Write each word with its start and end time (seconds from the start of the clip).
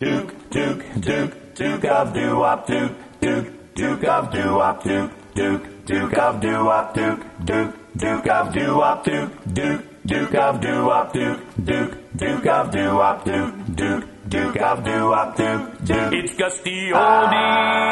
Duke, 0.00 0.32
Duke, 0.50 0.84
Duke, 1.00 1.54
Duke 1.56 1.84
of 1.86 2.12
Doo-Wop, 2.14 2.66
Duke, 2.68 2.92
Duke, 3.20 3.74
Duke 3.74 4.04
of 4.04 4.30
Doo-Wop, 4.30 4.84
Duke, 4.84 5.10
Duke, 5.34 5.86
Duke 5.86 6.18
of 6.18 6.40
Doo-Wop, 6.40 6.94
Duke, 6.94 7.20
Duke, 7.44 7.74
Duke 7.96 8.26
of 8.28 8.52
Doo-Wop, 8.52 9.02
Duke, 9.02 9.52
Duke, 9.52 9.82
Duke 10.06 10.34
of 10.36 10.60
Doo-Wop, 10.60 11.12
Duke, 11.12 11.40
Duke, 11.64 12.16
Duke 12.16 12.46
of 12.46 12.70
Doo-Wop, 12.70 13.24
Duke, 13.24 13.74
Duke, 13.74 14.04
Duke 14.28 14.56
of 14.60 14.84
Doo-Wop, 14.84 15.36
Duke, 15.36 15.84
Duke. 15.84 16.12
It's 16.14 16.34
Gus 16.36 16.60
D 16.60 16.92
Oldie. 16.94 17.88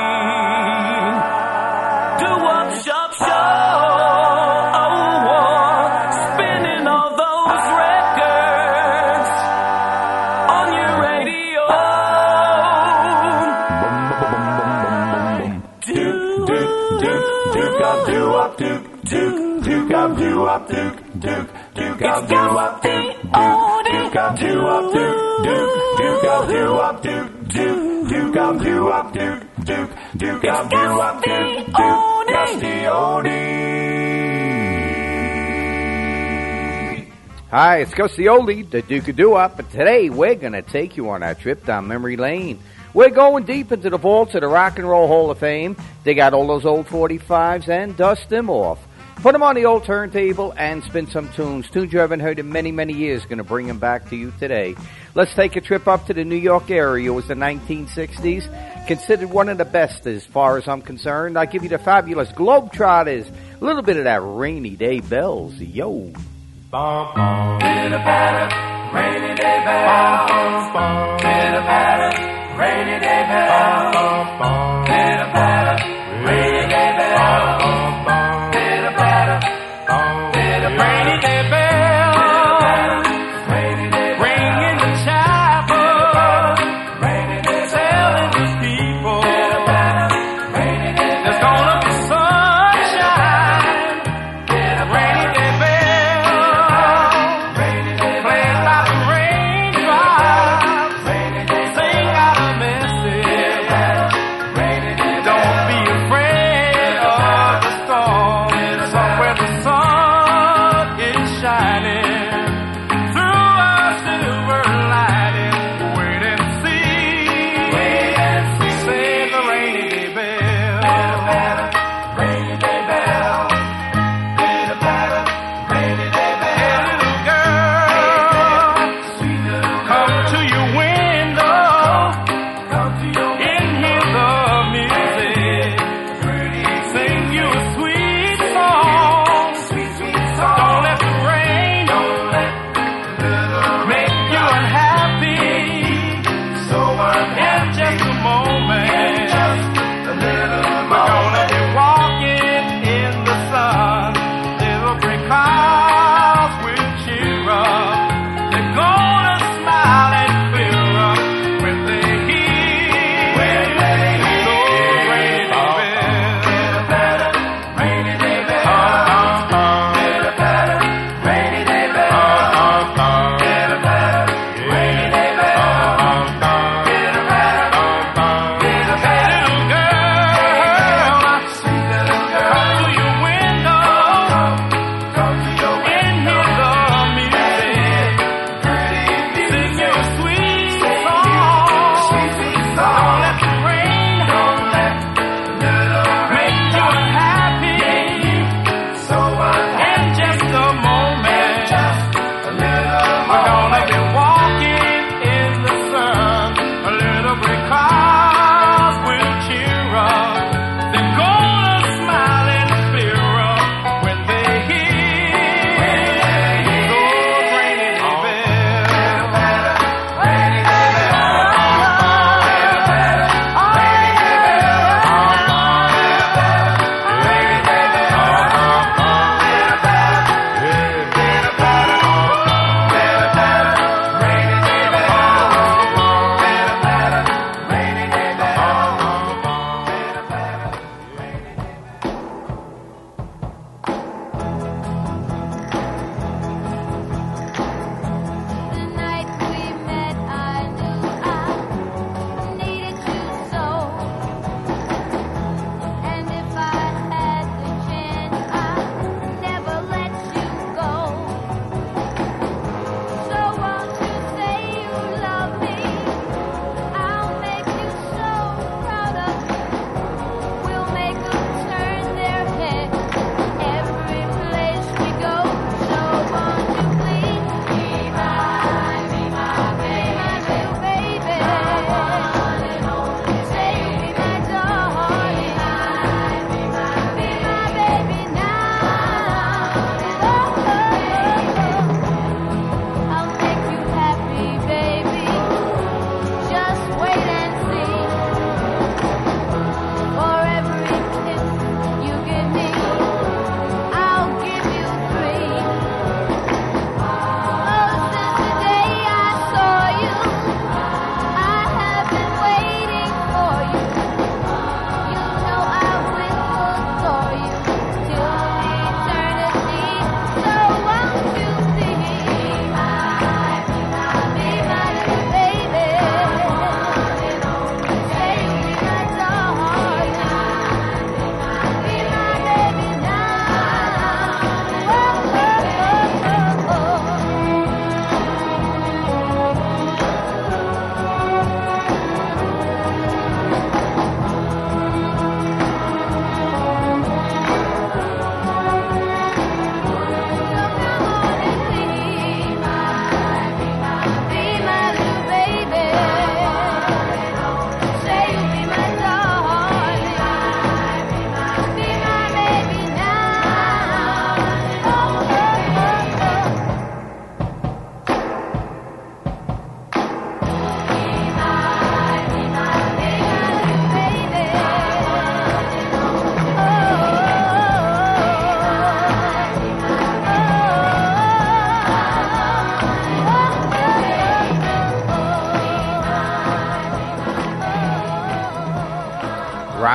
Duke 22.16 22.25
of 22.25 22.30
Doo-Wop, 22.30 22.83
Duke, 22.83 23.12
Duke, 23.20 23.84
Duke 23.84 24.16
of 24.16 24.38
Doo-Wop, 24.38 24.93
Duke, 24.95 25.37
Duke, 25.43 25.98
Duke 25.98 26.24
of 26.24 26.48
Doo-Wop, 26.48 27.02
Duke, 27.02 27.48
Duke, 27.48 28.09
Duke 28.09 28.37
of 28.37 28.62
Doo-Wop, 28.62 29.12
Duke, 29.12 29.43
Duke, 29.65 29.91
Duke 30.16 30.45
of 30.45 30.71
Doo-Wop, 30.71 31.23
Duke, 31.23 31.66
Duke, 31.66 31.74
Gus 31.74 32.52
D 32.59 32.66
Oldie. 32.87 33.66
Hi, 37.51 37.80
it's 37.80 37.93
Gus 37.93 38.16
the 38.16 38.85
Duke 38.88 39.09
of 39.09 39.16
Doo-Wop, 39.16 39.59
and 39.59 39.71
today 39.71 40.09
we're 40.09 40.37
gonna 40.37 40.62
take 40.62 40.96
you 40.96 41.10
on 41.10 41.23
our 41.23 41.35
trip 41.35 41.66
down 41.66 41.87
memory 41.87 42.16
lane. 42.16 42.60
We're 42.95 43.10
going 43.10 43.45
deep 43.45 43.73
into 43.73 43.91
the 43.91 43.98
vaults 43.98 44.35
of 44.35 44.41
the 44.41 44.48
Rock 44.48 44.79
and 44.79 44.88
Roll 44.88 45.07
Hall 45.07 45.30
of 45.30 45.37
Fame. 45.37 45.77
Dig 46.02 46.18
out 46.18 46.33
all 46.33 46.46
those 46.46 46.65
old 46.65 46.87
45s 46.87 47.68
and 47.68 47.95
dust 47.95 48.30
them 48.30 48.49
off. 48.49 48.79
Put 49.16 49.32
them 49.32 49.42
on 49.42 49.54
the 49.54 49.64
old 49.64 49.84
turntable 49.84 50.52
and 50.56 50.84
spin 50.84 51.06
some 51.06 51.32
tunes. 51.32 51.68
Tunes 51.70 51.92
you 51.92 51.98
haven't 51.98 52.20
heard 52.20 52.38
in 52.38 52.52
many, 52.52 52.70
many 52.70 52.92
years. 52.92 53.24
Gonna 53.24 53.45
bring 53.45 53.66
them 53.66 53.78
back 53.78 54.10
to 54.10 54.16
you 54.16 54.32
today. 54.38 54.76
Let's 55.14 55.34
take 55.34 55.56
a 55.56 55.60
trip 55.60 55.88
up 55.88 56.06
to 56.06 56.14
the 56.14 56.24
New 56.24 56.36
York 56.36 56.70
area. 56.70 57.10
It 57.10 57.14
was 57.14 57.26
the 57.26 57.34
1960s. 57.34 58.87
Considered 58.87 59.30
one 59.30 59.48
of 59.48 59.59
the 59.59 59.64
best 59.64 60.06
as 60.06 60.24
far 60.24 60.59
as 60.59 60.68
I'm 60.68 60.82
concerned. 60.82 61.38
I 61.38 61.46
give 61.46 61.62
you 61.62 61.70
the 61.70 61.78
fabulous 61.78 62.30
Globetrotters. 62.30 63.26
A 63.60 63.64
little 63.64 63.82
bit 63.82 63.96
of 63.96 64.04
that 64.04 64.20
rainy 64.22 64.76
day 64.76 65.00
bells. 65.00 65.59
Yo. 65.59 65.92
Rainy 65.92 66.14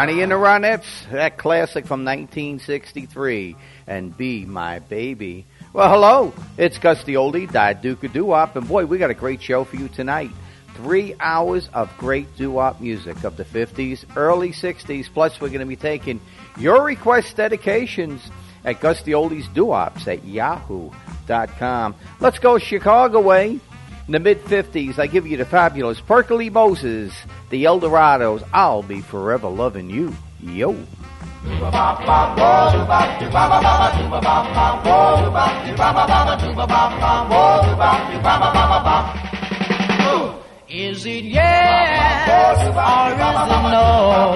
Ronnie 0.02 0.24
and 0.24 0.32
the 0.32 0.36
Ronettes, 0.36 1.12
that 1.12 1.38
classic 1.38 1.86
from 1.86 2.04
1963, 2.04 3.56
and 3.86 4.18
Be 4.18 4.46
My 4.46 4.80
Baby. 4.80 5.46
Well, 5.74 5.92
hello, 5.92 6.34
it's 6.58 6.80
Gus 6.80 7.04
the 7.04 7.14
Oldie, 7.14 7.46
the 7.46 7.80
Duke 7.80 8.04
of 8.06 8.12
Doo-Wop, 8.12 8.56
and 8.56 8.68
boy, 8.68 8.88
we 8.88 8.98
got 8.98 9.12
a 9.12 9.14
great 9.14 9.44
show 9.44 9.64
for 9.64 9.76
you 9.76 9.90
tonight. 9.90 10.32
Three 10.74 11.14
hours 11.20 11.70
of 11.76 11.96
great 12.00 12.36
doo-wop 12.36 12.82
music 12.82 13.24
of 13.24 13.38
the 13.38 13.46
50s, 13.46 14.04
early 14.16 14.50
60s, 14.50 15.08
plus 15.14 15.40
we're 15.40 15.50
going 15.50 15.60
to 15.60 15.68
be 15.68 15.76
taking 15.76 16.20
your 16.58 16.84
request 16.84 17.38
dedications 17.38 18.24
at 18.66 18.80
Gus 18.80 19.04
the 19.04 19.12
Oldies 19.12 19.54
Doo-Wops 19.54 20.08
at 20.08 20.26
yahoo.com. 20.26 21.94
Let's 22.20 22.40
go 22.40 22.58
Chicago 22.58 23.22
way. 23.22 23.60
In 24.08 24.14
the 24.14 24.20
mid 24.20 24.44
50s, 24.46 24.98
I 24.98 25.06
give 25.06 25.28
you 25.28 25.38
the 25.38 25.46
fabulous 25.46 26.02
Pirkle 26.02 26.40
Lee 26.40 26.50
Moses, 26.50 27.14
the 27.52 27.66
Eldorados, 27.66 28.44
I'll 28.54 28.82
be 28.82 29.02
forever 29.02 29.50
loving 29.50 29.90
you. 29.90 30.16
Yo. 30.42 30.72
Is 40.70 41.06
it 41.06 41.26
yes 41.26 42.58
or 42.62 42.62
is 42.62 42.70
it 42.70 42.74
no? 43.70 44.32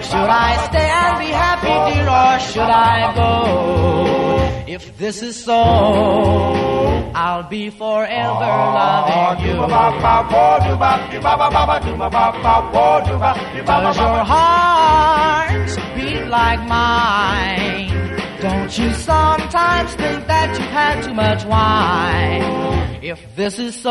Should 0.00 0.30
I 0.30 0.66
stay 0.68 0.88
and 0.88 1.18
be 1.18 1.26
happy, 1.26 1.74
dear, 1.92 2.08
or 2.08 2.38
should 2.38 2.62
I 2.62 3.12
go? 3.16 4.07
If 4.68 4.98
this 4.98 5.22
is 5.22 5.34
so, 5.34 5.54
I'll 7.14 7.48
be 7.48 7.70
forever 7.70 8.44
ah, 8.44 9.32
loving 9.32 9.46
you. 9.46 9.54
Does 13.64 13.96
your 13.96 14.24
heart 14.28 15.70
beat 15.96 16.26
like 16.26 16.60
mine? 16.68 17.88
Don't 18.42 18.78
you 18.78 18.92
sometimes 18.92 19.94
think 19.94 20.26
that 20.26 20.50
you've 20.58 20.68
had 20.68 21.02
too 21.02 21.14
much 21.14 21.46
wine? 21.46 22.42
If 23.02 23.24
this 23.36 23.58
is 23.58 23.74
so, 23.74 23.90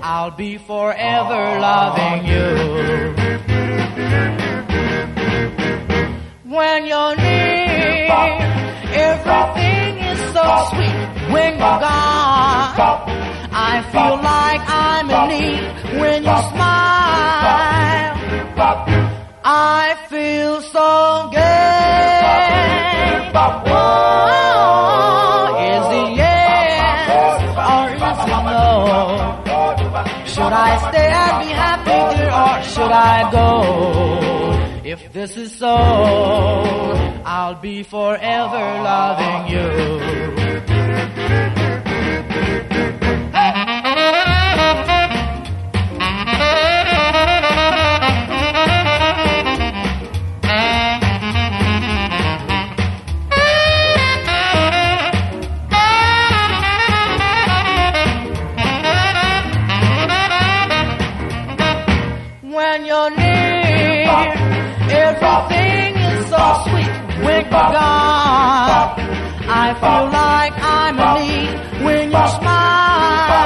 I'll 0.00 0.30
be 0.30 0.58
forever 0.58 1.58
ah. 1.58 1.66
loving 1.66 2.24
you. 2.24 2.54
When 6.54 6.86
you're 6.86 7.16
near, 7.16 8.57
everything 8.92 9.98
is 10.10 10.20
so 10.32 10.44
sweet. 10.70 10.96
When 11.32 11.52
you're 11.60 11.80
gone, 11.84 12.74
I 13.52 13.82
feel 13.92 14.16
like 14.22 14.62
I'm 14.66 15.10
in 15.10 15.22
need. 15.32 15.62
When 16.00 16.18
you 16.24 16.38
smile, 16.50 18.12
I 19.44 19.96
feel 20.08 20.60
so 20.62 21.28
good. 21.32 21.38
Oh, 23.70 23.82
is 25.72 25.86
it 26.00 26.08
yes 26.16 27.40
or 27.72 27.84
is 27.94 28.18
it 28.24 28.42
no? 28.48 28.64
Should 30.26 30.52
I 30.52 30.72
stay 30.88 31.08
and 31.24 31.34
be 31.42 31.50
happy, 31.52 31.98
dear, 32.16 32.30
or 32.30 32.56
should 32.62 32.92
I 32.92 33.30
go? 33.32 33.97
If 34.90 35.12
this 35.12 35.36
is 35.36 35.52
so, 35.52 35.76
I'll 37.26 37.60
be 37.60 37.82
forever 37.82 38.56
loving 38.56 39.52
you. 39.52 39.68
When 62.40 62.86
you're 62.86 63.10
near, 63.10 63.37
everything 64.90 65.96
is 65.96 66.26
so 66.28 66.44
sweet. 66.64 66.92
When 67.24 67.42
you're 67.44 67.50
gone, 67.50 68.90
I 69.50 69.74
feel 69.80 70.04
like 70.12 70.54
I'm 70.62 70.98
in 70.98 71.08
need. 71.26 71.50
When 71.84 72.04
you 72.10 72.26
smile, 72.38 73.38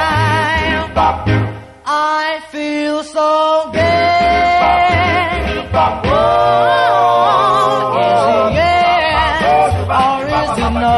I 1.84 2.40
feel 2.50 3.02
so 3.04 3.70
good. 3.72 3.80
Oh, 6.14 6.20
is 7.98 8.24
it 8.28 8.48
yes 8.60 9.72
or 10.02 10.20
is 10.40 10.52
it 10.64 10.72
no? 10.84 10.96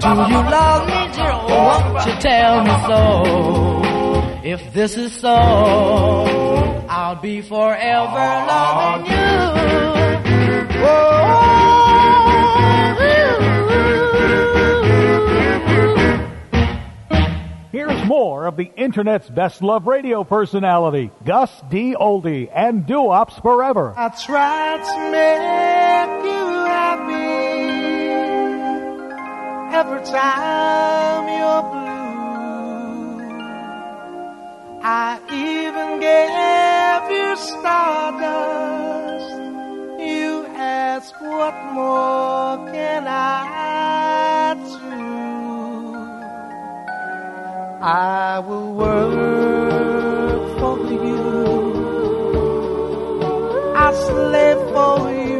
Do 0.00 0.10
you 0.32 0.42
love 0.56 0.82
me, 0.86 1.00
dear? 1.14 1.34
Won't 1.48 2.06
you 2.06 2.14
tell 2.20 2.54
me 2.64 2.74
so? 2.86 3.67
If 4.50 4.72
this 4.72 4.96
is 4.96 5.12
so, 5.12 5.28
I'll 6.88 7.16
be 7.20 7.42
forever 7.42 8.46
loving 8.48 9.10
you. 9.10 9.16
Oh, 10.80 11.34
Here's 17.72 18.06
more 18.06 18.46
of 18.46 18.56
the 18.56 18.70
Internet's 18.74 19.28
best 19.28 19.60
love 19.60 19.86
radio 19.86 20.24
personality, 20.24 21.10
Gus 21.26 21.50
D. 21.68 21.94
Oldie, 21.94 22.48
and 22.50 22.86
Doo-Wops 22.86 23.38
Forever. 23.42 23.92
I 23.98 24.08
tried 24.08 24.82
to 24.82 25.10
make 25.10 26.24
you 26.24 26.46
happy 26.64 27.28
every 29.76 30.02
time 30.06 31.28
you're 31.28 31.62
blue. 31.70 31.87
I 34.80 35.18
even 35.32 35.98
gave 35.98 37.10
you 37.10 37.36
stardust. 37.36 39.34
You 39.98 40.46
ask, 40.56 41.20
what 41.20 41.54
more 41.72 42.56
can 42.72 43.06
I 43.08 44.54
do? 44.54 44.78
I 47.82 48.38
will 48.38 48.72
work 48.72 50.58
for 50.58 50.78
you. 50.92 51.18
I 53.74 53.92
slave 53.94 54.58
for 54.72 55.10
you. 55.12 55.37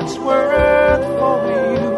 Its 0.00 0.16
worth 0.18 1.04
for 1.18 1.36
you. 1.52 1.88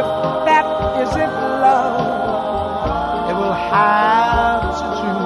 If 0.00 0.08
that 0.48 0.66
isn't 1.02 1.34
love, 1.64 3.30
it 3.30 3.34
will 3.40 3.58
have 3.72 4.64
to 4.80 4.86
do 5.02 5.16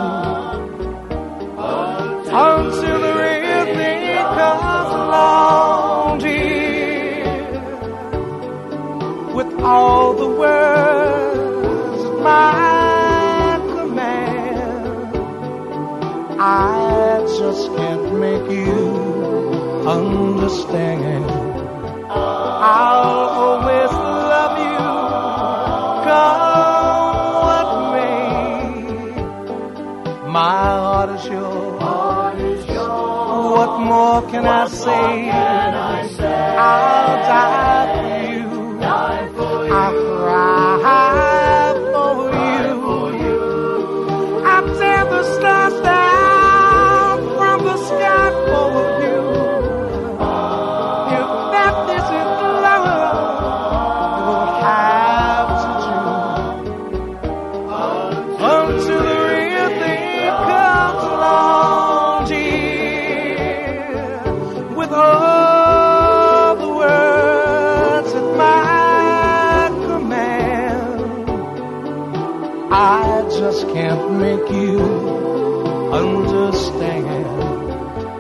until 2.29 2.99
the 3.07 3.13
real 3.23 3.65
thing 3.79 4.25
comes 4.41 4.91
along, 5.03 6.19
dear. 6.19 7.37
With 9.35 9.53
all 9.61 10.15
the 10.15 10.29
words 10.29 12.01
at 12.11 12.17
my 12.23 13.61
command, 13.77 15.17
I 16.41 17.25
just 17.39 17.65
can't 17.77 18.07
make 18.19 18.51
you 18.51 18.77
understand. 19.87 21.36
Is 31.17 31.31
yours. 31.31 31.81
What 33.57 33.81
more 33.81 34.23
can 34.31 34.47
I 34.47 34.69
say? 34.69 35.31
I'll 36.59 37.17
die 37.29 37.86
can't 73.87 74.11
make 74.27 74.49
you 74.51 74.81
understand. 75.93 77.07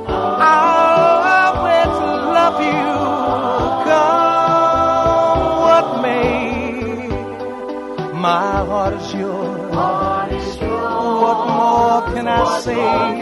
I'll 0.07 1.23
always 1.43 1.95
love 2.39 2.59
you, 2.71 2.87
come 3.89 5.41
what 5.67 5.87
may. 6.03 7.09
My 8.27 8.55
heart 8.71 8.95
is 8.95 9.09
yours. 9.15 9.75
What 11.23 11.41
more 11.59 12.01
can 12.15 12.27
I 12.29 12.61
say? 12.61 13.16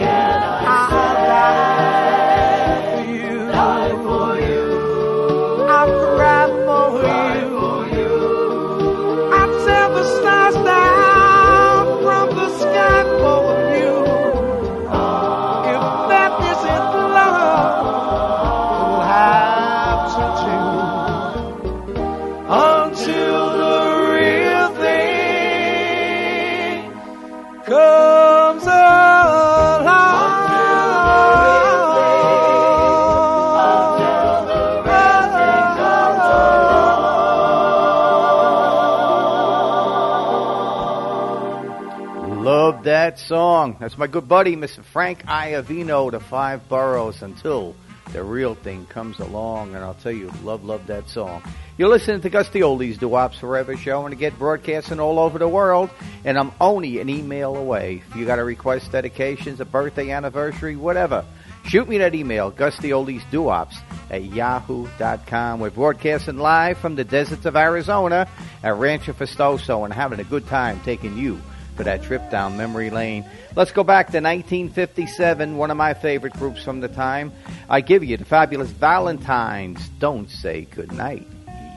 That's 43.79 43.97
my 43.97 44.07
good 44.07 44.27
buddy, 44.27 44.55
Mr. 44.55 44.83
Frank 44.83 45.25
Iovino, 45.25 46.09
the 46.09 46.19
Five 46.19 46.69
Boroughs, 46.69 47.21
until 47.21 47.75
the 48.13 48.23
real 48.23 48.55
thing 48.55 48.85
comes 48.85 49.19
along. 49.19 49.75
And 49.75 49.83
I'll 49.83 49.95
tell 49.95 50.11
you, 50.11 50.31
love, 50.43 50.63
love 50.63 50.87
that 50.87 51.09
song. 51.09 51.43
You're 51.77 51.89
listening 51.89 52.21
to 52.21 52.29
Gus 52.29 52.47
the 52.49 52.61
Oldies 52.61 52.97
Doo-Wops 52.97 53.37
Forever 53.37 53.75
show, 53.75 54.05
and 54.05 54.17
get 54.17 54.39
broadcasting 54.39 55.01
all 55.01 55.19
over 55.19 55.37
the 55.37 55.47
world. 55.47 55.89
And 56.23 56.39
I'm 56.39 56.53
only 56.61 56.99
an 56.99 57.09
email 57.09 57.57
away. 57.57 58.01
If 58.09 58.15
you 58.15 58.25
got 58.25 58.39
a 58.39 58.45
request, 58.45 58.93
dedications, 58.93 59.59
a 59.59 59.65
birthday, 59.65 60.11
anniversary, 60.11 60.77
whatever, 60.77 61.25
shoot 61.65 61.89
me 61.89 61.97
that 61.97 62.15
email, 62.15 62.51
Gus 62.51 62.77
the 62.77 62.91
Oldies 62.91 63.29
Doo-Wops 63.29 63.75
at 64.09 64.23
yahoo.com. 64.23 65.59
We're 65.59 65.69
broadcasting 65.69 66.37
live 66.37 66.77
from 66.77 66.95
the 66.95 67.03
deserts 67.03 67.45
of 67.45 67.57
Arizona 67.57 68.29
at 68.63 68.77
Rancho 68.77 69.11
Festoso 69.11 69.83
and 69.83 69.93
having 69.93 70.21
a 70.21 70.23
good 70.23 70.47
time 70.47 70.79
taking 70.85 71.17
you 71.17 71.41
for 71.75 71.83
that 71.83 72.03
trip 72.03 72.29
down 72.31 72.57
memory 72.57 72.89
lane. 72.89 73.25
Let's 73.55 73.71
go 73.71 73.83
back 73.83 74.07
to 74.07 74.17
1957, 74.19 75.57
one 75.57 75.71
of 75.71 75.77
my 75.77 75.93
favorite 75.93 76.33
groups 76.33 76.63
from 76.63 76.79
the 76.79 76.87
time. 76.87 77.31
I 77.69 77.81
give 77.81 78.03
you 78.03 78.17
the 78.17 78.25
fabulous 78.25 78.69
Valentines. 78.69 79.89
Don't 79.99 80.29
say 80.29 80.67
goodnight. 80.71 81.27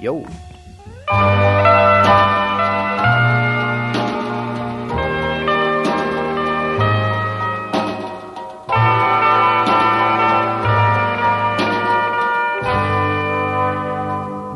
Yo. 0.01 0.27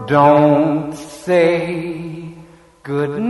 Don't 0.06 0.92
say 0.94 2.34
good 2.82 3.20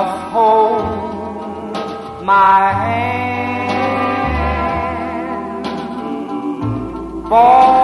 Just 0.00 0.22
hold 0.32 0.82
my 2.24 2.72
hand. 2.72 3.68
For 7.28 7.79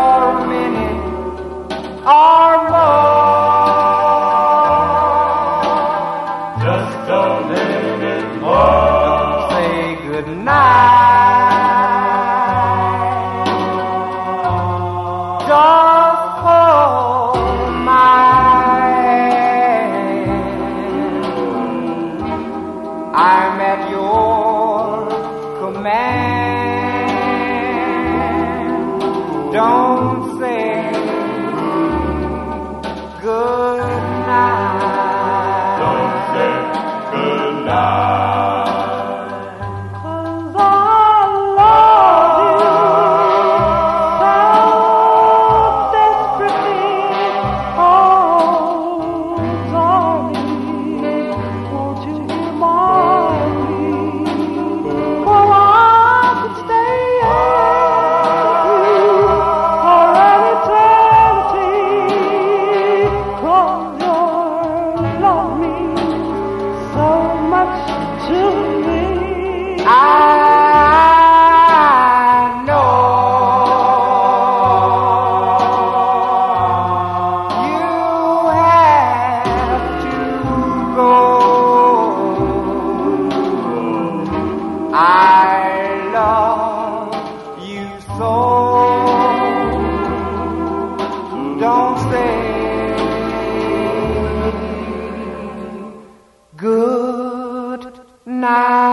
good 98.47 98.86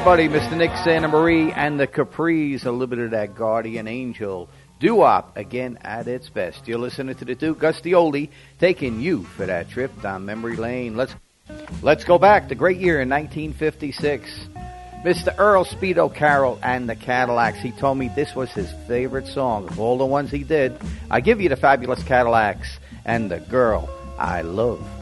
everybody. 0.00 0.28
Mr. 0.30 0.56
Nick 0.56 0.70
Santamaria 0.70 1.52
and 1.54 1.78
the 1.78 1.86
Capris, 1.86 2.64
a 2.64 2.70
little 2.70 2.86
bit 2.86 3.00
of 3.00 3.10
that 3.10 3.34
guardian 3.34 3.86
angel 3.86 4.48
doo-wop 4.78 5.36
again 5.36 5.78
at 5.82 6.08
its 6.08 6.30
best. 6.30 6.66
You're 6.66 6.78
listening 6.78 7.16
to 7.16 7.26
the 7.26 7.34
Duke 7.34 7.58
Oldie 7.58 8.30
taking 8.58 9.00
you 9.00 9.24
for 9.24 9.44
that 9.44 9.68
trip 9.68 9.90
down 10.00 10.24
memory 10.24 10.56
lane. 10.56 10.96
Let's 10.96 11.14
let's 11.82 12.04
go 12.04 12.18
back 12.18 12.48
the 12.48 12.54
great 12.54 12.78
year 12.78 13.02
in 13.02 13.10
1956. 13.10 14.48
Mr. 15.04 15.34
Earl 15.36 15.66
Speedo 15.66 16.12
Carroll 16.14 16.58
and 16.62 16.88
the 16.88 16.96
Cadillacs. 16.96 17.58
He 17.58 17.70
told 17.70 17.98
me 17.98 18.08
this 18.08 18.34
was 18.34 18.50
his 18.52 18.72
favorite 18.88 19.26
song 19.26 19.68
of 19.68 19.78
all 19.78 19.98
the 19.98 20.06
ones 20.06 20.30
he 20.30 20.44
did. 20.44 20.74
I 21.10 21.20
give 21.20 21.42
you 21.42 21.50
the 21.50 21.56
fabulous 21.56 22.02
Cadillacs 22.04 22.78
and 23.04 23.30
the 23.30 23.40
girl 23.40 23.90
I 24.18 24.40
love. 24.40 24.99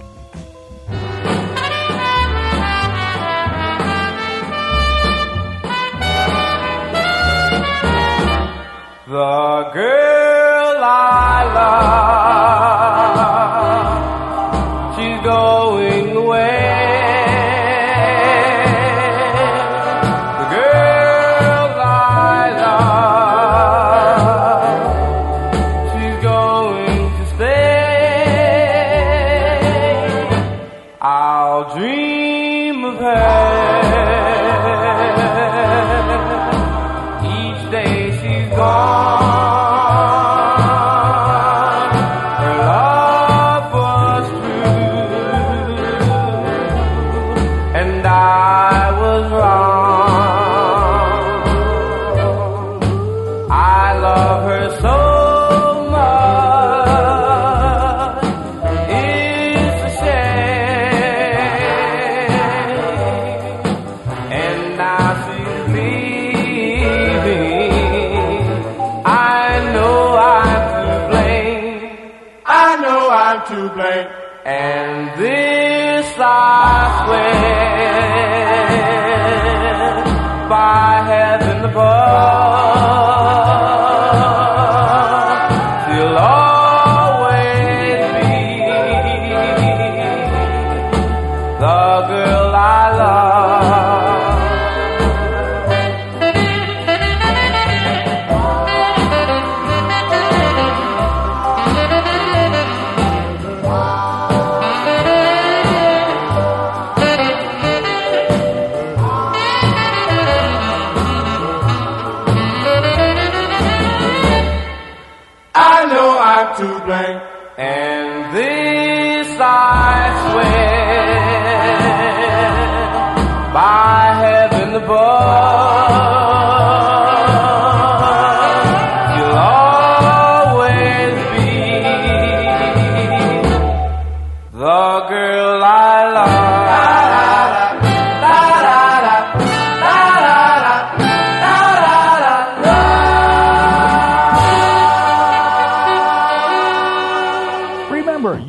The 9.09 9.71
girl 9.73 10.85
I 10.85 11.51
love. 11.55 12.68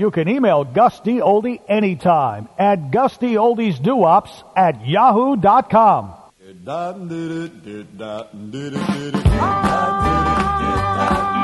You 0.09 0.11
can 0.11 0.27
email 0.27 0.63
Gus 0.63 0.99
D 1.01 1.19
Oldie 1.19 1.61
anytime 1.67 2.49
at 2.57 2.89
gusdioldesdoops 2.89 4.41
at 4.57 4.83
yahoo.com. 4.87 6.15
Ah! 9.41 11.38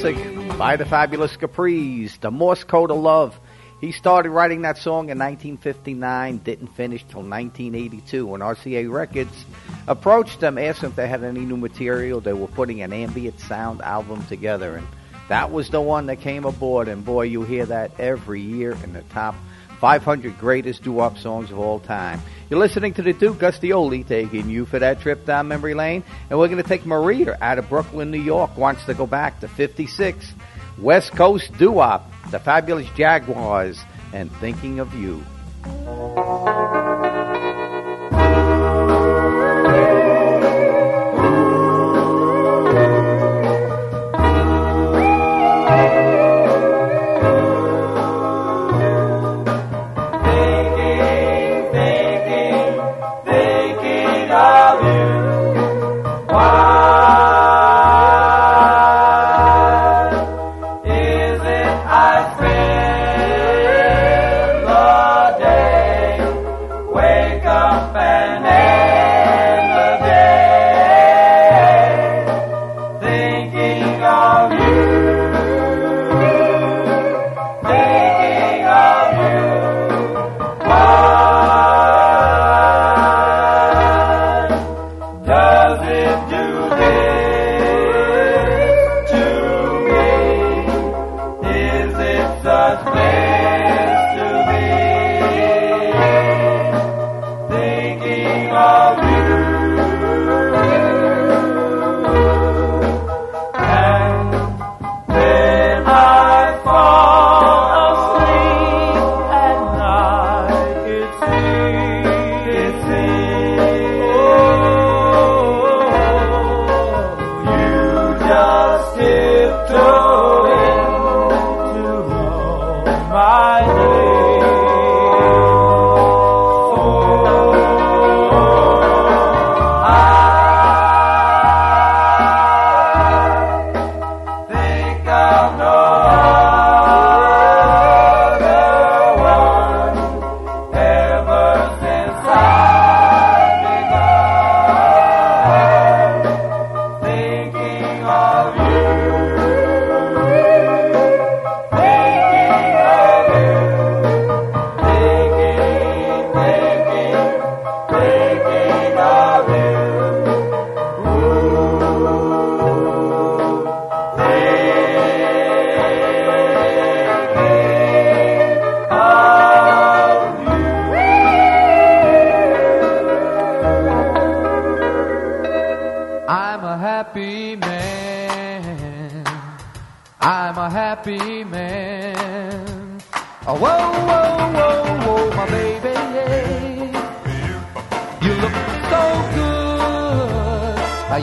Classic 0.00 0.58
by 0.58 0.76
the 0.76 0.86
fabulous 0.86 1.36
Capri's, 1.36 2.16
The 2.18 2.30
Morse 2.30 2.64
Code 2.64 2.90
of 2.90 2.96
Love. 2.96 3.38
He 3.82 3.92
started 3.92 4.30
writing 4.30 4.62
that 4.62 4.78
song 4.78 5.10
in 5.10 5.18
1959, 5.18 6.38
didn't 6.38 6.68
finish 6.68 7.02
till 7.04 7.22
1982 7.22 8.26
when 8.26 8.40
RCA 8.40 8.90
Records 8.90 9.44
approached 9.86 10.40
them, 10.40 10.56
asked 10.56 10.80
them 10.80 10.90
if 10.90 10.96
they 10.96 11.06
had 11.06 11.22
any 11.22 11.40
new 11.40 11.58
material. 11.58 12.20
They 12.20 12.32
were 12.32 12.46
putting 12.46 12.80
an 12.80 12.94
ambient 12.94 13.40
sound 13.40 13.82
album 13.82 14.24
together, 14.26 14.76
and 14.76 14.86
that 15.28 15.50
was 15.52 15.68
the 15.68 15.82
one 15.82 16.06
that 16.06 16.20
came 16.20 16.46
aboard. 16.46 16.88
And 16.88 17.04
boy, 17.04 17.24
you 17.24 17.42
hear 17.42 17.66
that 17.66 18.00
every 18.00 18.40
year 18.40 18.72
in 18.82 18.94
the 18.94 19.02
top 19.02 19.34
500 19.80 20.38
greatest 20.38 20.82
doo-wop 20.82 21.18
songs 21.18 21.50
of 21.50 21.58
all 21.58 21.78
time. 21.78 22.22
You're 22.50 22.58
listening 22.58 22.94
to 22.94 23.02
the 23.02 23.12
Duke 23.12 23.38
Gus 23.38 23.60
D 23.60 23.68
Oldie 23.68 24.04
taking 24.04 24.50
you 24.50 24.66
for 24.66 24.80
that 24.80 25.00
trip 25.02 25.24
down 25.24 25.46
memory 25.46 25.74
lane, 25.74 26.02
and 26.28 26.36
we're 26.36 26.48
going 26.48 26.60
to 26.60 26.68
take 26.68 26.84
Maria 26.84 27.38
out 27.40 27.60
of 27.60 27.68
Brooklyn, 27.68 28.10
New 28.10 28.20
York. 28.20 28.56
Wants 28.58 28.84
to 28.86 28.94
go 28.94 29.06
back 29.06 29.38
to 29.38 29.46
56, 29.46 30.34
West 30.76 31.12
Coast 31.12 31.56
doo-wop, 31.58 32.10
the 32.32 32.40
fabulous 32.40 32.88
Jaguars, 32.96 33.80
and 34.12 34.32
thinking 34.38 34.80
of 34.80 34.92
you. 34.94 35.24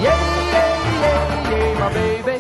Yeah, 0.01 0.21
yeah, 0.53 0.73
yeah, 1.03 1.49
yeah, 1.51 1.79
my 1.79 1.89
baby. 1.93 2.35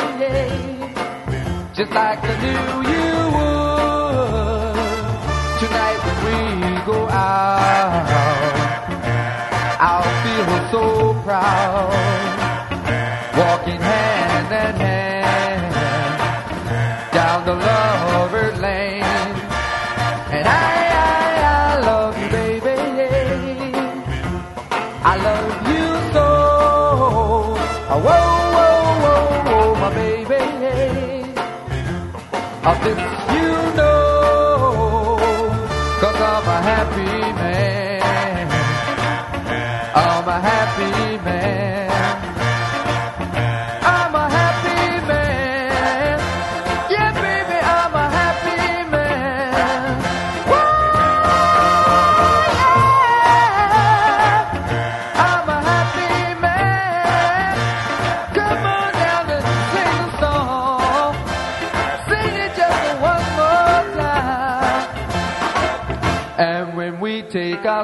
Just 1.75 1.91
like 1.91 2.19
I 2.23 2.33
knew 2.41 2.67
you 2.91 3.09
would. 3.35 4.75
Tonight 5.61 5.99
when 6.05 6.17
we 6.25 6.37
go 6.85 6.97
out, 7.09 8.09
I'll 9.79 10.09
feel 10.23 10.49
so 10.71 10.83
proud. 11.23 11.96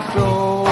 So. 0.02 0.63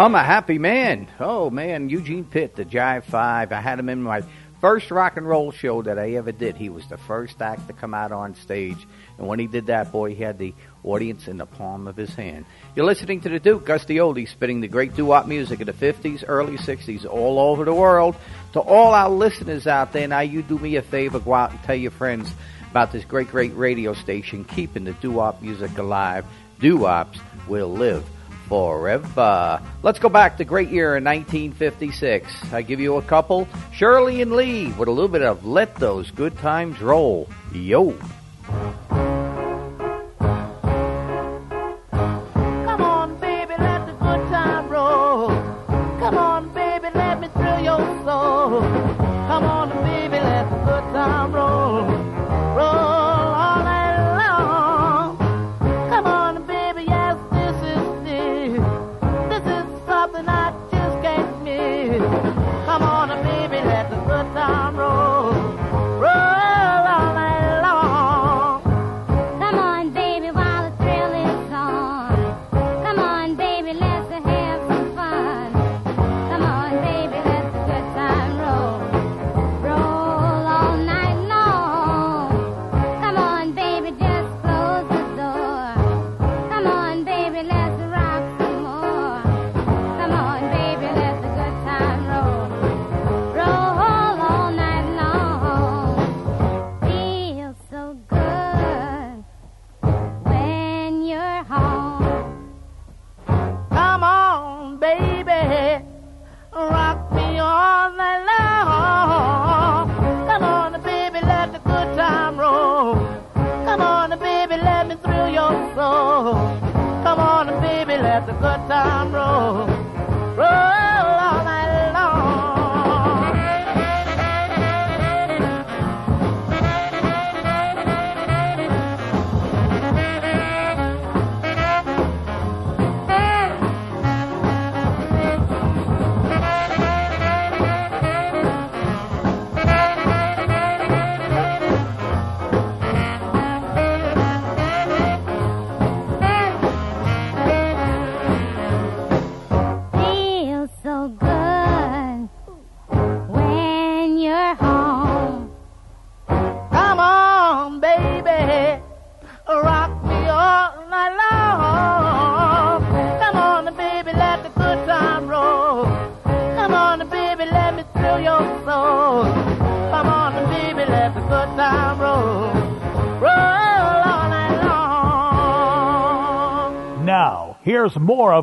I'm 0.00 0.14
a 0.14 0.24
happy 0.24 0.58
man. 0.58 1.08
Oh 1.20 1.50
man, 1.50 1.90
Eugene 1.90 2.24
Pitt, 2.24 2.56
the 2.56 2.64
Jive 2.64 3.04
Five. 3.04 3.52
I 3.52 3.60
had 3.60 3.78
him 3.78 3.90
in 3.90 4.02
my 4.02 4.22
first 4.58 4.90
rock 4.90 5.18
and 5.18 5.28
roll 5.28 5.52
show 5.52 5.82
that 5.82 5.98
I 5.98 6.12
ever 6.12 6.32
did. 6.32 6.56
He 6.56 6.70
was 6.70 6.86
the 6.86 6.96
first 6.96 7.42
act 7.42 7.66
to 7.66 7.74
come 7.74 7.92
out 7.92 8.10
on 8.10 8.34
stage, 8.34 8.78
and 9.18 9.26
when 9.26 9.38
he 9.38 9.46
did 9.46 9.66
that, 9.66 9.92
boy, 9.92 10.14
he 10.14 10.22
had 10.22 10.38
the 10.38 10.54
audience 10.84 11.28
in 11.28 11.36
the 11.36 11.44
palm 11.44 11.86
of 11.86 11.98
his 11.98 12.14
hand. 12.14 12.46
You're 12.74 12.86
listening 12.86 13.20
to 13.20 13.28
the 13.28 13.38
Duke, 13.38 13.66
Gus 13.66 13.84
D 13.84 13.96
Oldie, 13.96 14.26
spinning 14.26 14.62
the 14.62 14.68
great 14.68 14.96
doo-wop 14.96 15.26
music 15.26 15.60
of 15.60 15.66
the 15.66 15.74
50s, 15.74 16.24
early 16.26 16.56
60s, 16.56 17.04
all 17.04 17.38
over 17.38 17.66
the 17.66 17.74
world. 17.74 18.16
To 18.54 18.60
all 18.60 18.94
our 18.94 19.10
listeners 19.10 19.66
out 19.66 19.92
there, 19.92 20.08
now 20.08 20.20
you 20.20 20.40
do 20.40 20.58
me 20.58 20.76
a 20.76 20.82
favor, 20.82 21.20
go 21.20 21.34
out 21.34 21.50
and 21.50 21.62
tell 21.64 21.76
your 21.76 21.90
friends 21.90 22.32
about 22.70 22.90
this 22.90 23.04
great, 23.04 23.28
great 23.28 23.54
radio 23.54 23.92
station, 23.92 24.46
keeping 24.46 24.84
the 24.84 24.94
doo-wop 24.94 25.42
music 25.42 25.76
alive. 25.76 26.24
Doo-wops 26.58 27.18
will 27.46 27.70
live 27.70 28.02
forever. 28.50 29.62
Let's 29.84 30.00
go 30.00 30.08
back 30.08 30.36
to 30.38 30.44
great 30.44 30.70
year 30.70 30.96
in 30.96 31.04
1956. 31.04 32.52
I 32.52 32.62
give 32.62 32.80
you 32.80 32.96
a 32.96 33.02
couple. 33.02 33.48
Shirley 33.72 34.20
and 34.20 34.32
Lee 34.32 34.72
with 34.72 34.88
a 34.88 34.92
little 34.92 35.08
bit 35.08 35.22
of 35.22 35.46
Let 35.46 35.76
Those 35.76 36.10
Good 36.10 36.36
Times 36.38 36.82
Roll. 36.82 37.28
Yo. 37.54 37.96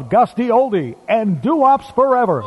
Gus 0.10 0.34
D 0.34 0.44
Oldie 0.50 0.96
and 1.08 1.42
Doo 1.42 1.58
Wops 1.58 1.90
Forever. 1.92 2.42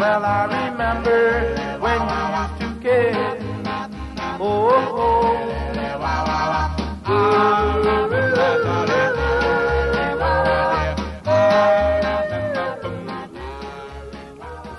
Well, 0.00 0.24
I 0.24 0.70
remember 0.70 1.20
when 1.78 2.00
you 2.08 2.20
used 2.40 2.56
to 2.60 2.68
kiss. 2.80 3.16
Oh, 4.40 4.70
oh, 4.72 5.50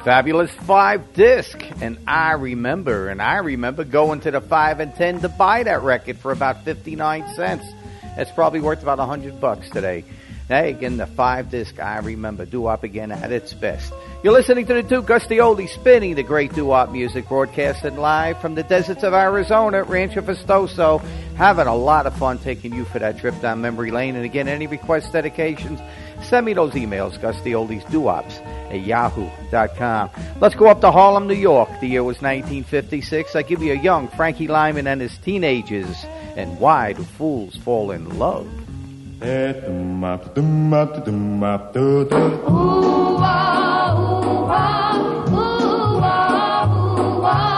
Fabulous 0.03 0.49
five 0.49 1.13
disc, 1.13 1.63
and 1.81 1.99
I 2.07 2.31
remember, 2.31 3.09
and 3.09 3.21
I 3.21 3.37
remember 3.37 3.83
going 3.83 4.21
to 4.21 4.31
the 4.31 4.41
five 4.41 4.79
and 4.79 4.95
ten 4.95 5.21
to 5.21 5.29
buy 5.29 5.61
that 5.61 5.83
record 5.83 6.17
for 6.17 6.31
about 6.31 6.65
fifty 6.65 6.95
nine 6.95 7.31
cents. 7.35 7.63
It's 8.17 8.31
probably 8.31 8.59
worth 8.59 8.81
about 8.81 8.97
a 8.97 9.05
hundred 9.05 9.39
bucks 9.39 9.69
today. 9.69 10.03
Again, 10.51 10.97
the 10.97 11.07
five 11.07 11.49
disc, 11.49 11.79
I 11.79 11.99
remember, 11.99 12.45
doo-wop 12.45 12.83
again 12.83 13.11
at 13.11 13.31
its 13.31 13.53
best. 13.53 13.93
You're 14.21 14.33
listening 14.33 14.65
to 14.67 14.73
the 14.73 14.83
Duke 14.83 15.05
Gus 15.05 15.25
D 15.25 15.37
Oldie 15.37 15.69
spinning 15.69 16.15
the 16.15 16.23
great 16.23 16.53
doo-wop 16.53 16.91
music 16.91 17.27
broadcasted 17.29 17.95
live 17.95 18.39
from 18.41 18.55
the 18.55 18.63
deserts 18.63 19.03
of 19.03 19.13
Arizona 19.13 19.79
at 19.79 19.89
Rancho 19.89 20.21
Festoso. 20.21 21.01
Having 21.35 21.67
a 21.67 21.75
lot 21.75 22.05
of 22.05 22.15
fun 22.17 22.37
taking 22.37 22.73
you 22.73 22.83
for 22.85 22.99
that 22.99 23.17
trip 23.17 23.39
down 23.41 23.61
memory 23.61 23.91
lane. 23.91 24.15
And 24.15 24.25
again, 24.25 24.49
any 24.49 24.67
requests, 24.67 25.09
dedications, 25.09 25.79
send 26.21 26.45
me 26.45 26.53
those 26.53 26.73
emails, 26.73 27.17
Gustioli's 27.19 27.85
doo-wops 27.85 28.37
at 28.69 28.81
yahoo.com. 28.81 30.09
Let's 30.39 30.55
go 30.55 30.67
up 30.67 30.81
to 30.81 30.91
Harlem, 30.91 31.27
New 31.27 31.33
York. 31.33 31.69
The 31.79 31.87
year 31.87 32.03
was 32.03 32.21
1956. 32.21 33.35
I 33.35 33.41
give 33.41 33.63
you 33.63 33.71
a 33.71 33.77
young 33.77 34.09
Frankie 34.09 34.47
Lymon 34.47 34.85
and 34.85 34.99
his 34.99 35.17
teenagers. 35.19 36.05
And 36.35 36.59
why 36.59 36.93
do 36.93 37.03
fools 37.03 37.55
fall 37.55 37.91
in 37.91 38.19
love? 38.19 38.47
Why 47.21 47.50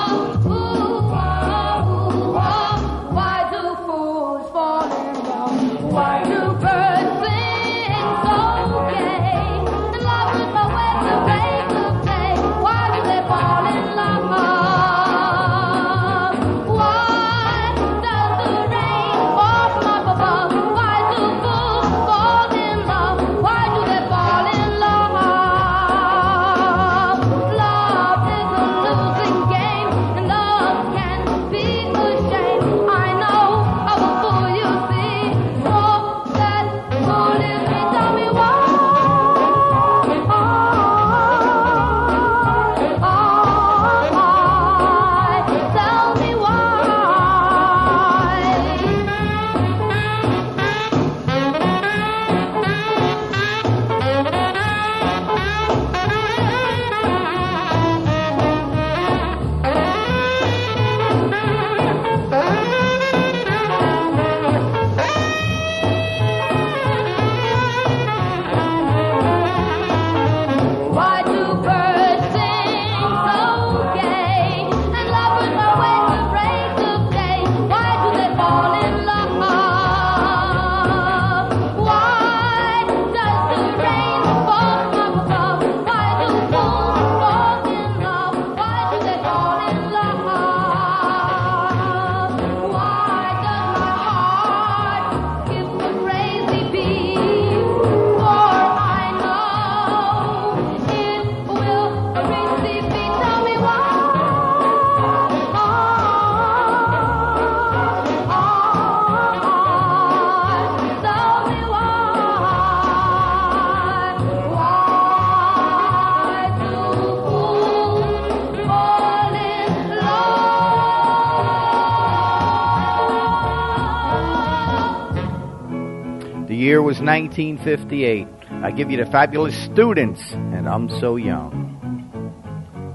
1958. 127.06 128.28
I 128.64 128.72
give 128.72 128.90
you 128.90 128.98
the 128.98 129.06
fabulous 129.06 129.56
students, 129.66 130.22
and 130.32 130.68
I'm 130.68 130.90
so 131.00 131.18
young. 131.18 131.70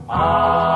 I 0.08 0.67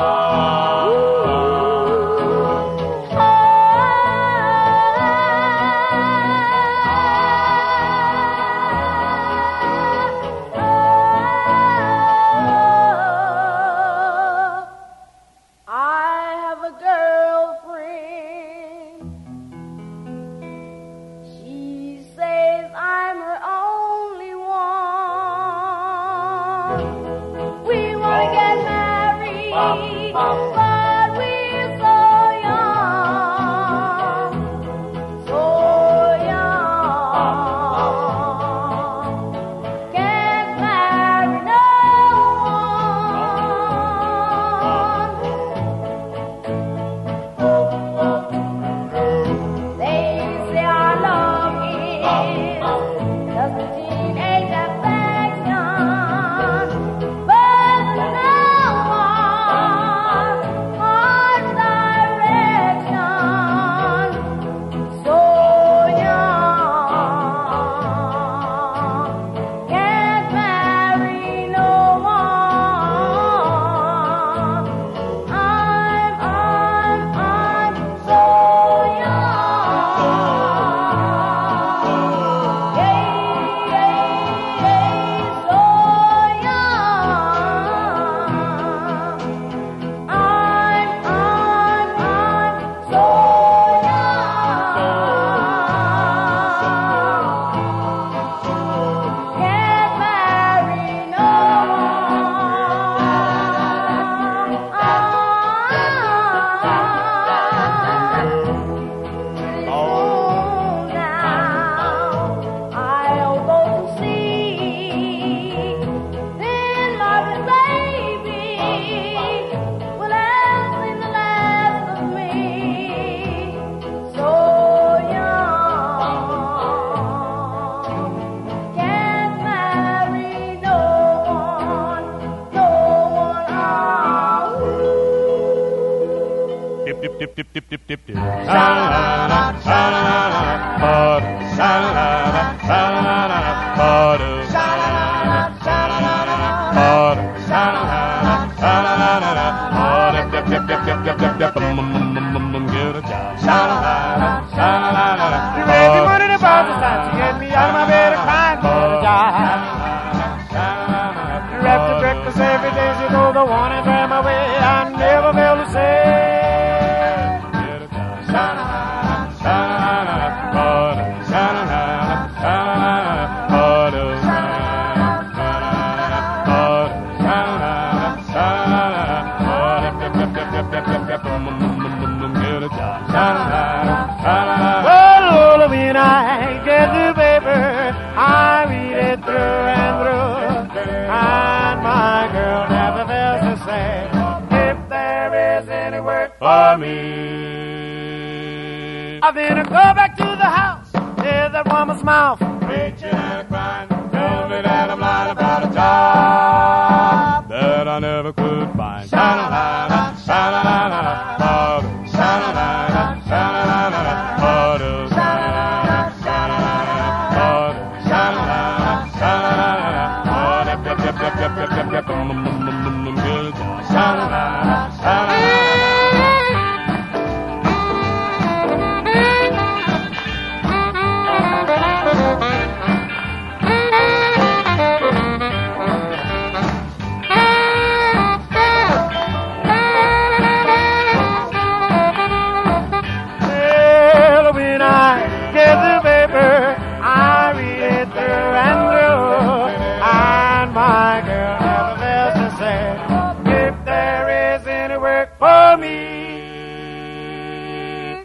Shut 153.42 153.48
up. 153.48 153.81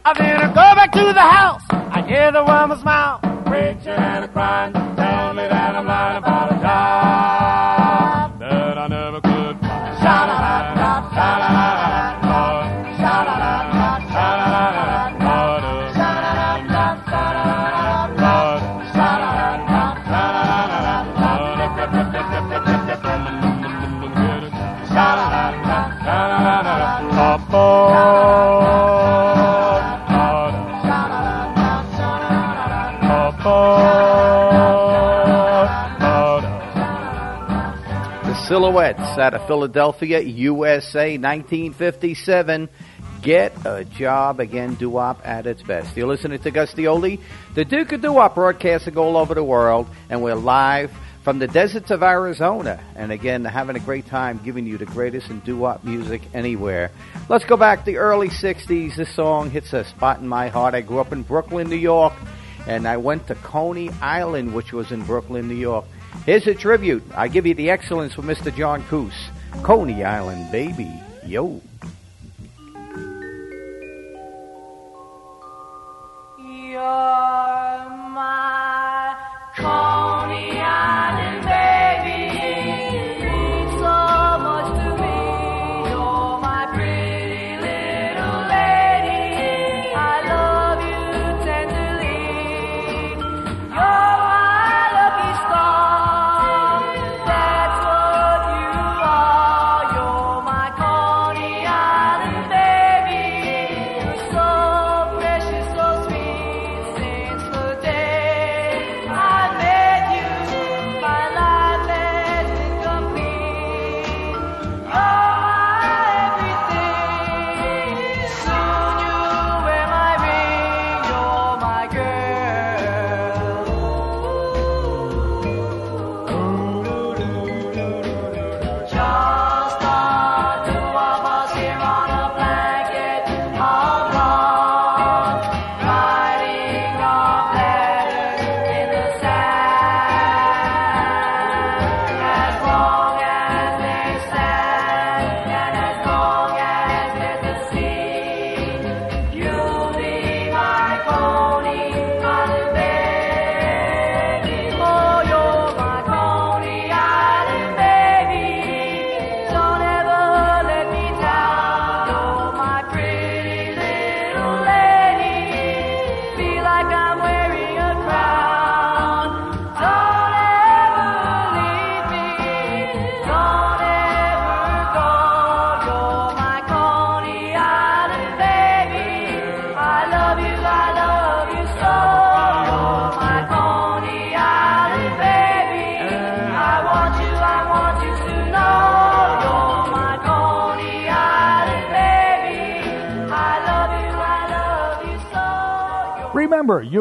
I 0.08 0.14
then 0.14 0.38
I 0.38 0.48
go 0.48 0.68
back 0.80 0.92
to 0.94 1.04
the 1.12 1.20
house, 1.20 1.62
I 1.70 2.02
hear 2.08 2.32
the 2.32 2.42
woman's 2.42 2.82
mouth. 2.86 3.20
preaching 3.46 3.90
and 3.90 4.32
crying, 4.32 4.72
tell 4.72 5.34
me 5.34 5.44
that 5.44 5.76
I'm 5.76 5.86
lying 5.86 6.24
Out 39.18 39.34
of 39.34 39.48
Philadelphia, 39.48 40.20
USA, 40.20 41.18
1957. 41.18 42.70
Get 43.24 43.52
a 43.66 43.84
job 43.84 44.40
again, 44.40 44.76
doo-wop 44.76 45.22
at 45.26 45.48
its 45.48 45.64
best. 45.64 45.98
You're 45.98 46.08
listening 46.08 46.38
to 46.38 46.52
Gus 46.52 46.72
D 46.76 46.84
Oldie, 46.84 47.20
the 47.56 47.66
Duke 47.66 47.94
of 47.94 48.02
Doo-wop, 48.02 48.36
broadcasting 48.36 48.96
all 48.96 49.18
over 49.18 49.34
the 49.34 49.44
world, 49.44 49.88
and 50.12 50.22
we're 50.22 50.36
live 50.36 50.92
from 51.24 51.40
the 51.40 51.48
deserts 51.48 51.90
of 51.90 52.04
Arizona. 52.04 52.80
And 52.96 53.12
again, 53.12 53.44
having 53.44 53.76
a 53.76 53.80
great 53.80 54.06
time 54.06 54.40
giving 54.46 54.68
you 54.68 54.78
the 54.78 54.86
greatest 54.86 55.32
in 55.32 55.40
doo-wop 55.40 55.84
music 55.84 56.22
anywhere. 56.36 56.92
Let's 57.28 57.46
go 57.46 57.58
back 57.58 57.80
to 57.80 57.86
the 57.86 57.98
early 57.98 58.30
60s. 58.30 58.98
This 58.98 59.10
song 59.16 59.50
hits 59.50 59.74
a 59.74 59.84
spot 59.84 60.20
in 60.20 60.28
my 60.28 60.50
heart. 60.50 60.76
I 60.76 60.82
grew 60.82 61.00
up 61.00 61.12
in 61.12 61.24
Brooklyn, 61.24 61.70
New 61.70 61.76
York, 61.76 62.14
and 62.68 62.88
I 62.88 62.98
went 62.98 63.26
to 63.28 63.36
Coney 63.36 63.90
Island, 64.00 64.54
which 64.54 64.74
was 64.74 64.92
in 64.92 65.04
Brooklyn, 65.06 65.48
New 65.48 65.56
York. 65.56 65.86
Here's 66.26 66.48
a 66.48 66.54
tribute. 66.54 67.04
I 67.16 67.28
give 67.28 67.46
you 67.46 67.54
the 67.54 67.70
Excellents 67.70 68.16
for 68.16 68.22
Mr. 68.22 68.56
John 68.56 68.84
Kuse. 68.84 69.14
Coney 69.64 70.04
Island, 70.04 70.52
baby. 70.52 70.92
Yo. 71.26 71.62
You're 76.38 76.80
my 76.80 79.16
Coney 79.56 80.60
Island 80.60 81.17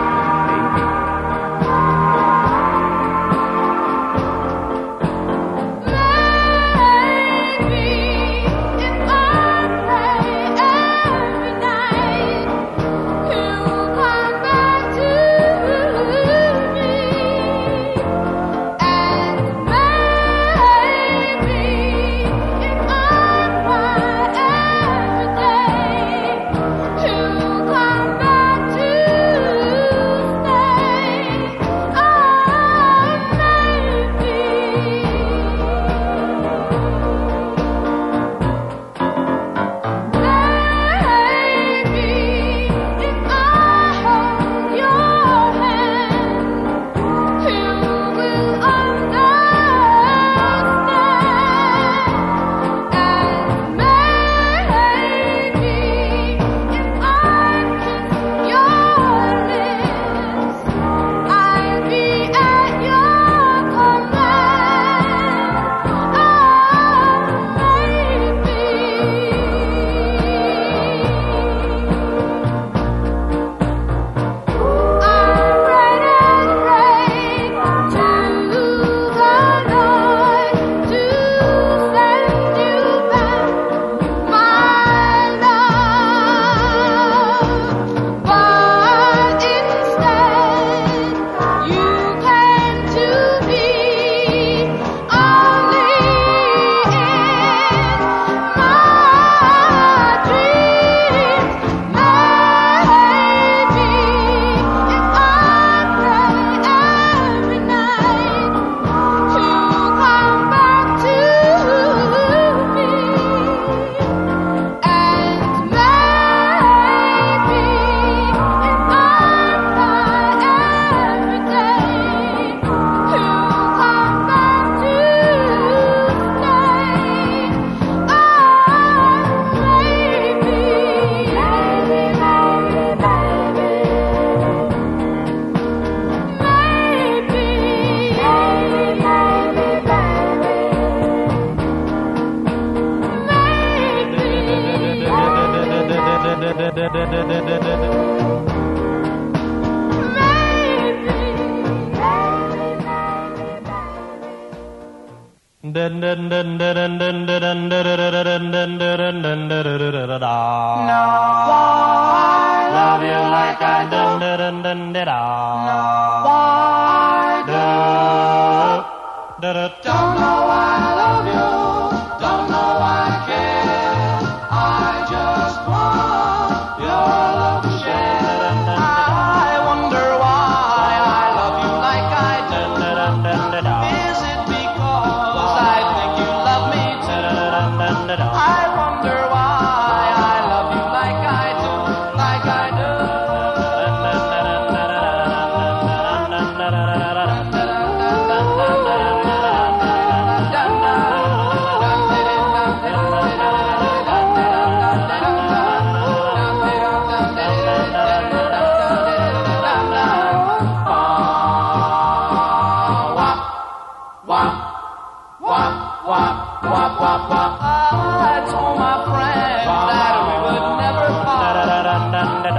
I 217.42 218.44
told 218.44 218.76
oh, 218.76 218.76
my 218.76 218.96
friend 219.08 219.64
that 219.64 220.14
we 220.28 220.34
would 220.44 220.66
never 220.76 221.08
part. 221.24 221.56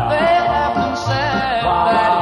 They 0.09 0.37
often 0.49 0.95
said 1.05 1.61
that. 1.61 2.20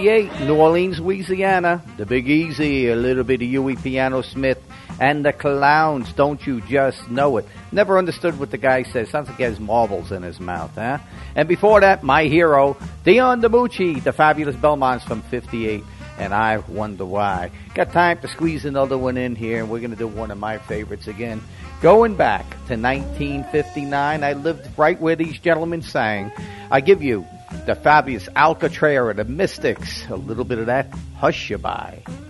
1948, 0.00 0.48
New 0.48 0.56
Orleans, 0.56 0.98
Louisiana. 0.98 1.82
The 1.98 2.06
Big 2.06 2.26
Easy, 2.26 2.88
a 2.88 2.96
little 2.96 3.22
bit 3.22 3.42
of 3.42 3.48
Huey 3.48 3.76
Piano 3.76 4.22
Smith, 4.22 4.58
and 4.98 5.22
the 5.22 5.32
Clowns. 5.34 6.10
Don't 6.14 6.46
you 6.46 6.62
just 6.62 7.10
know 7.10 7.36
it? 7.36 7.44
Never 7.70 7.98
understood 7.98 8.38
what 8.38 8.50
the 8.50 8.56
guy 8.56 8.84
says. 8.84 9.10
Sounds 9.10 9.28
like 9.28 9.36
he 9.36 9.42
has 9.42 9.60
marbles 9.60 10.10
in 10.10 10.22
his 10.22 10.40
mouth, 10.40 10.74
huh? 10.74 11.00
And 11.34 11.46
before 11.46 11.80
that, 11.80 12.02
my 12.02 12.24
hero, 12.24 12.78
Dion 13.04 13.42
DiMucci, 13.42 14.02
the 14.02 14.14
fabulous 14.14 14.56
Belmonts 14.56 15.04
from 15.04 15.20
58. 15.20 15.84
And 16.18 16.32
I 16.32 16.58
wonder 16.58 17.04
why. 17.04 17.50
Got 17.74 17.92
time 17.92 18.20
to 18.20 18.28
squeeze 18.28 18.64
another 18.64 18.96
one 18.96 19.18
in 19.18 19.36
here, 19.36 19.58
and 19.58 19.68
we're 19.70 19.80
going 19.80 19.90
to 19.90 19.96
do 19.96 20.08
one 20.08 20.30
of 20.30 20.38
my 20.38 20.56
favorites 20.56 21.08
again. 21.08 21.42
Going 21.82 22.14
back 22.14 22.48
to 22.68 22.76
1959, 22.76 24.24
I 24.24 24.32
lived 24.32 24.78
right 24.78 24.98
where 24.98 25.16
these 25.16 25.38
gentlemen 25.38 25.82
sang. 25.82 26.32
I 26.70 26.80
give 26.80 27.02
you 27.02 27.26
the 27.66 27.74
fabulous 27.74 28.28
Alcatraz 28.34 28.98
or 28.98 29.14
the 29.14 29.24
Mystics. 29.24 30.06
A 30.08 30.16
little 30.16 30.44
bit 30.44 30.58
of 30.58 30.66
that 30.66 30.90
Hushabye. 31.20 32.29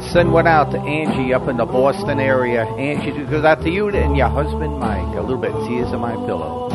Let's 0.00 0.14
send 0.14 0.32
one 0.32 0.46
out 0.46 0.70
to 0.70 0.78
Angie 0.80 1.34
up 1.34 1.46
in 1.46 1.58
the 1.58 1.66
Boston 1.66 2.20
area. 2.20 2.64
Angie, 2.64 3.10
this 3.10 3.28
goes 3.28 3.44
out 3.44 3.60
to 3.60 3.70
you 3.70 3.90
and 3.90 4.16
your 4.16 4.28
husband 4.28 4.78
Mike. 4.78 5.14
A 5.14 5.20
little 5.20 5.36
bit 5.36 5.52
of 5.52 5.68
tears 5.68 5.88
on 5.88 6.00
my 6.00 6.14
pillow. 6.14 6.69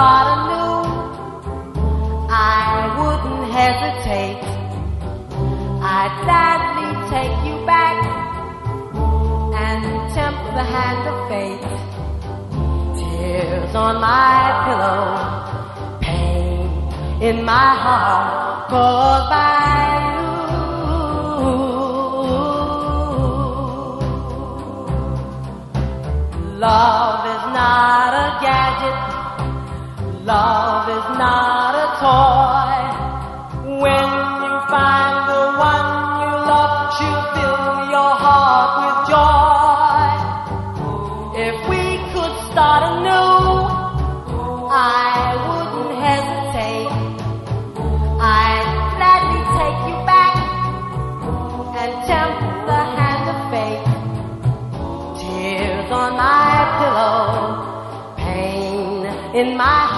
Start 0.00 0.28
anew, 0.34 0.80
I 2.32 2.64
wouldn't 2.98 3.44
hesitate. 3.58 4.44
I'd 5.96 6.14
gladly 6.24 6.90
take 7.14 7.36
you 7.48 7.56
back 7.66 7.98
and 9.64 9.80
tempt 10.14 10.44
the 10.58 10.64
hand 10.74 11.02
of 11.10 11.16
fate. 11.28 11.68
Tears 12.98 13.72
on 13.74 13.94
my 14.00 14.40
pillow, 14.64 15.04
pain 16.00 16.64
in 17.20 17.36
my 17.44 17.70
heart 17.84 18.70
by 18.70 19.52
you. 20.14 20.30
Love 26.58 27.22
is 27.34 27.44
not. 27.54 28.09
Love 30.30 30.86
is 30.88 31.08
not 31.18 31.74
a 31.74 31.88
toy. 32.06 32.78
When 33.82 34.08
you 34.46 34.54
find 34.70 35.16
the 35.30 35.42
one 35.68 35.88
you 36.22 36.32
love, 36.50 36.74
she'll 36.94 37.24
fill 37.34 37.66
your 37.96 38.12
heart 38.24 38.70
with 38.78 38.98
joy. 39.10 40.06
If 41.46 41.56
we 41.72 41.82
could 42.12 42.34
start 42.48 42.82
anew, 42.92 43.34
I 44.70 45.34
wouldn't 45.46 45.94
hesitate. 46.06 46.94
I'd 48.38 48.68
gladly 48.94 49.42
take 49.58 49.80
you 49.90 49.98
back 50.12 50.34
and 51.82 51.92
tempt 52.06 52.40
the 52.70 52.80
hand 52.98 53.24
of 53.34 53.38
fate. 53.50 53.86
Tears 55.18 55.90
on 55.90 56.10
my 56.14 56.54
pillow, 56.78 58.14
pain 58.16 58.70
in 59.34 59.56
my 59.56 59.89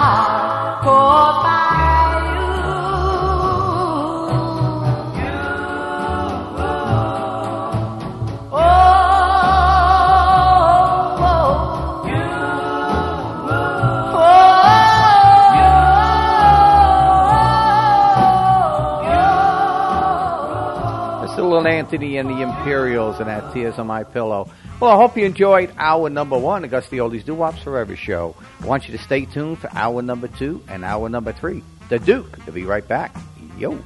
And 21.93 22.27
the 22.27 22.41
Imperials 22.41 23.19
and 23.19 23.29
that 23.29 23.53
Tears 23.53 23.77
on 23.77 23.85
My 23.85 24.03
Pillow. 24.03 24.49
Well, 24.79 24.89
I 24.89 24.95
hope 24.95 25.15
you 25.15 25.25
enjoyed 25.25 25.71
hour 25.77 26.09
number 26.09 26.35
one, 26.35 26.63
Augusta 26.63 26.95
Oldies 26.95 27.23
Doo 27.23 27.35
Wops 27.35 27.61
Forever 27.61 27.95
show. 27.95 28.35
I 28.61 28.65
want 28.65 28.87
you 28.87 28.97
to 28.97 29.03
stay 29.03 29.25
tuned 29.25 29.59
for 29.59 29.69
hour 29.73 30.01
number 30.01 30.27
two 30.27 30.63
and 30.67 30.83
hour 30.83 31.07
number 31.07 31.33
three. 31.33 31.63
The 31.89 31.99
Duke. 31.99 32.43
will 32.47 32.53
be 32.53 32.63
right 32.63 32.87
back. 32.87 33.15
Yo. 33.59 33.77